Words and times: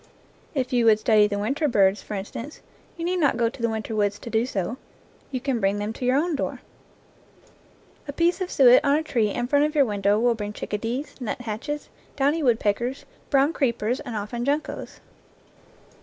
If 0.55 0.73
you 0.73 0.85
would 0.85 0.97
study 0.99 1.27
the 1.27 1.37
winter 1.37 1.67
birds, 1.67 2.01
for 2.01 2.15
instance, 2.15 2.59
you 2.97 3.05
need 3.05 3.17
not 3.19 3.37
go 3.37 3.49
to 3.49 3.61
the 3.61 3.69
winter 3.69 3.95
woods 3.95 4.17
to 4.17 4.31
do 4.31 4.47
so; 4.47 4.77
you 5.29 5.39
can 5.39 5.59
bring 5.59 5.77
them 5.77 5.93
to 5.93 6.05
your 6.05 6.17
own 6.17 6.35
door. 6.35 6.61
A 8.07 8.11
piece 8.11 8.41
of 8.41 8.49
suet 8.49 8.83
on 8.83 8.95
a 8.97 9.03
tree 9.03 9.29
in 9.29 9.45
front 9.45 9.65
of 9.65 9.75
your 9.75 9.85
window 9.85 10.19
will 10.19 10.33
bring 10.33 10.53
chicka 10.53 10.79
dees, 10.81 11.13
nuthatches, 11.21 11.89
downy 12.15 12.41
woodpeckers, 12.41 13.05
brown 13.29 13.53
creep 13.53 13.79
ers, 13.83 13.99
and 13.99 14.15
often 14.15 14.43
juncos. 14.43 15.01